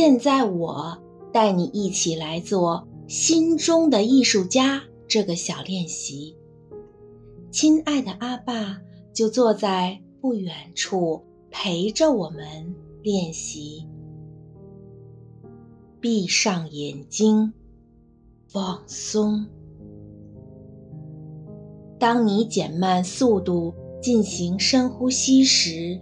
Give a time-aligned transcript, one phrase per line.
[0.00, 0.96] 现在我
[1.32, 6.36] 带你一起来做心中的艺术家这个小练习。
[7.50, 8.78] 亲爱的阿爸
[9.12, 11.20] 就坐在不远处
[11.50, 13.88] 陪着我们练习。
[16.00, 17.52] 闭上眼睛，
[18.46, 19.44] 放松。
[21.98, 26.00] 当你减慢速度进行深呼吸时，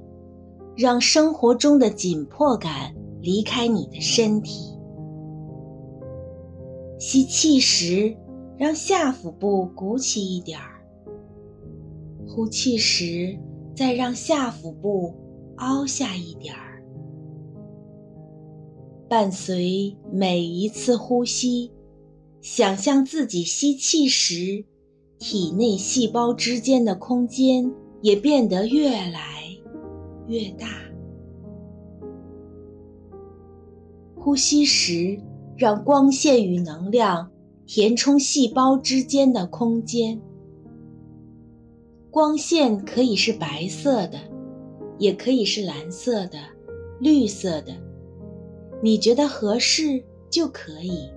[0.76, 2.94] 让生活中的紧迫感。
[3.26, 4.78] 离开你的身体。
[6.96, 8.16] 吸气时，
[8.56, 10.80] 让下腹部鼓起一点儿；
[12.28, 13.36] 呼气时，
[13.74, 15.12] 再让下腹部
[15.56, 16.80] 凹下一点儿。
[19.08, 21.72] 伴随每一次呼吸，
[22.40, 24.64] 想象自己吸气时，
[25.18, 29.42] 体内细胞之间的空间也变得越来
[30.28, 30.85] 越大。
[34.26, 35.16] 呼吸时，
[35.56, 37.30] 让光线与能量
[37.64, 40.20] 填充细胞之间的空间。
[42.10, 44.18] 光线可以是白色的，
[44.98, 46.38] 也可以是蓝色的、
[46.98, 47.72] 绿色的，
[48.82, 51.08] 你觉得合适就可以。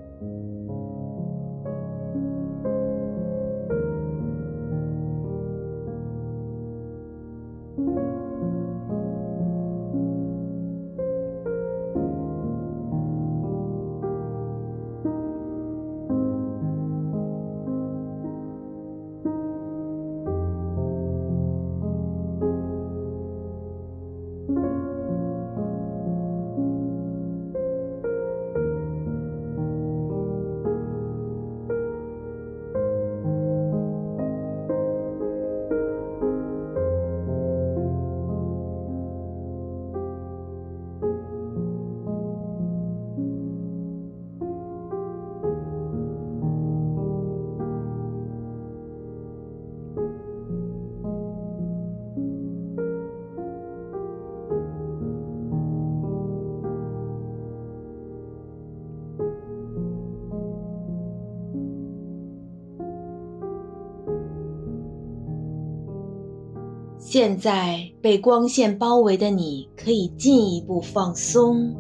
[67.12, 71.76] 现在被光线包围的你，可以进一步放松，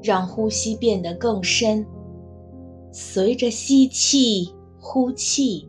[0.00, 1.84] 让呼吸变得更深。
[2.92, 5.68] 随着吸气、呼气，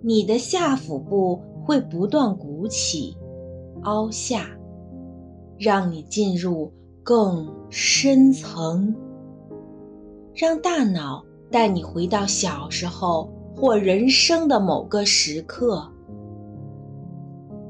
[0.00, 3.14] 你的下腹部会不断鼓起、
[3.82, 4.48] 凹下，
[5.58, 6.72] 让你进入
[7.02, 8.96] 更深层。
[10.34, 15.86] 让大脑带你回到小时候或人生的某个时刻。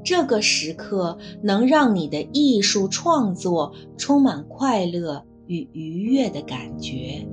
[0.09, 7.29] 这个时刻能让你的艺术创作充满快乐与愉悦的感觉。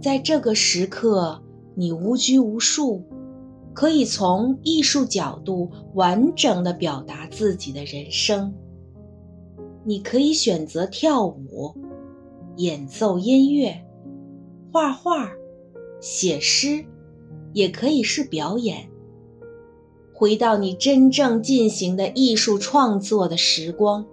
[0.00, 1.42] 在这个时刻，
[1.74, 3.02] 你无拘无束，
[3.72, 8.54] 可以从艺术角度完整的表达自己的人生。
[9.84, 11.74] 你可以选择跳舞、
[12.56, 13.84] 演奏音乐、
[14.72, 15.30] 画画、
[16.00, 16.84] 写诗，
[17.52, 18.88] 也可以是表演。
[20.14, 24.06] 回到你真正进行的艺术创作的时光，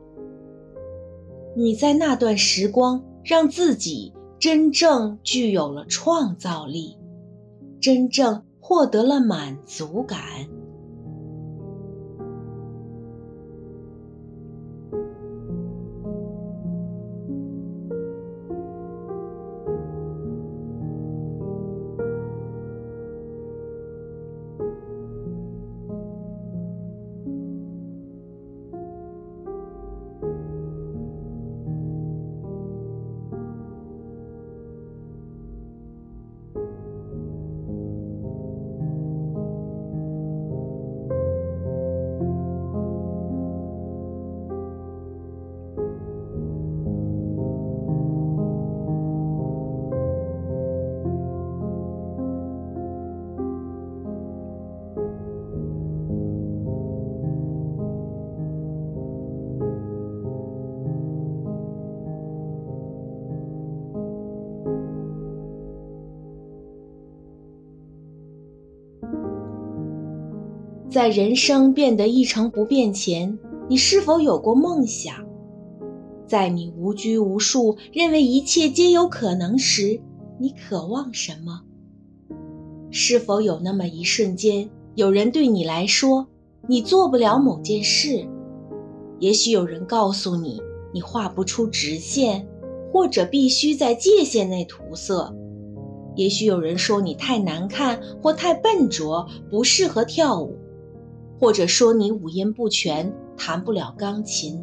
[1.55, 6.97] 你在那段时光让自己真正具有了创造力。
[7.81, 10.19] 真正获得了满足感。
[70.91, 75.15] 在人生变得一成不变前，你是否有过梦想？
[76.27, 80.01] 在你无拘无束、认为一切皆有可能时，
[80.37, 81.61] 你渴望什么？
[82.89, 86.27] 是否有那么一瞬间，有人对你来说，
[86.67, 88.27] 你做不了某件事？
[89.19, 90.61] 也许有人告诉你，
[90.93, 92.45] 你画不出直线，
[92.91, 95.33] 或者必须在界限内涂色。
[96.17, 100.57] 也许有人说你太难看，或太笨拙，不适合跳舞。
[101.41, 104.61] 或者说你五音不全，弹不了钢琴；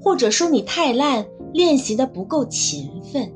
[0.00, 3.32] 或者说你太烂，练习的不够勤奋。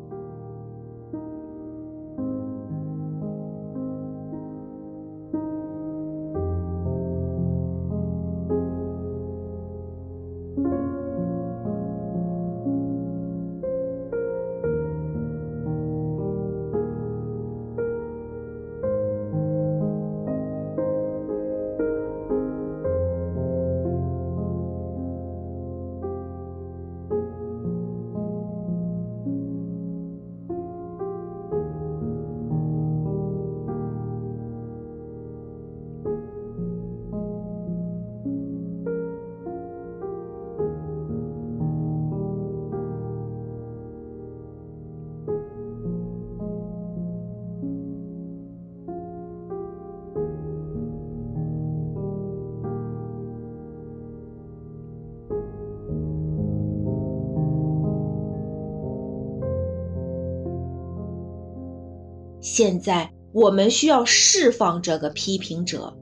[62.43, 65.97] 现在我们需要释放这个批评者，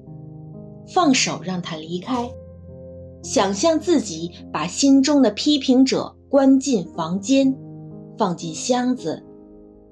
[0.92, 2.28] 放手让他离开。
[3.22, 7.54] 想象自己把心中的批评者关进房间，
[8.16, 9.22] 放进箱子，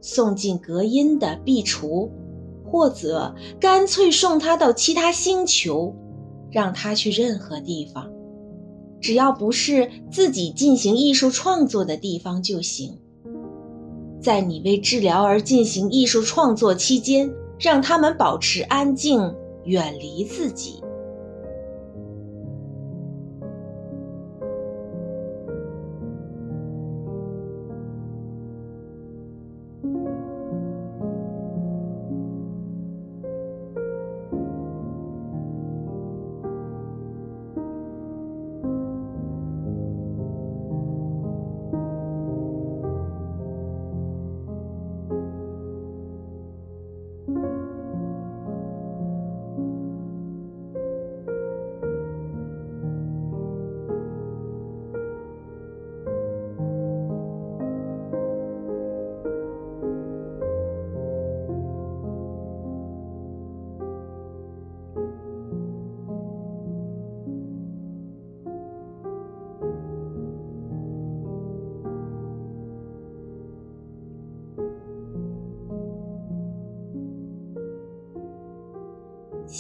[0.01, 2.09] 送进隔音的壁橱，
[2.65, 5.95] 或者干脆送他到其他星球，
[6.51, 8.11] 让他去任何地方，
[8.99, 12.99] 只要不是自己进行艺术创作的地方就行。
[14.21, 19.35] 在你为治疗而进行艺术创作期间，让他们保持安静，
[19.65, 20.83] 远离自己。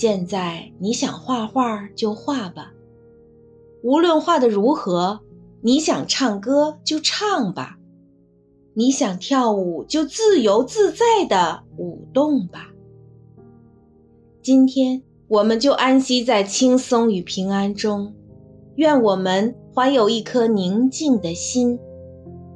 [0.00, 2.72] 现在你想画画就画吧，
[3.82, 5.18] 无论画得如何，
[5.60, 7.80] 你想唱歌就唱吧，
[8.74, 12.68] 你想跳舞就自由自在地舞动吧。
[14.40, 18.14] 今天我们就安息在轻松与平安中，
[18.76, 21.76] 愿我们怀有一颗宁静的心，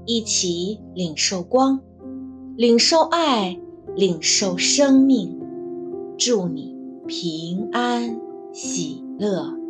[0.06, 1.80] 一起领受光，
[2.54, 3.58] 领受爱，
[3.96, 5.40] 领受生命。
[6.16, 6.71] 祝你
[7.12, 8.18] 平安
[8.54, 9.61] 喜乐。